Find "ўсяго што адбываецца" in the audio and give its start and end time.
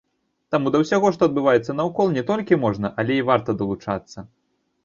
0.83-1.75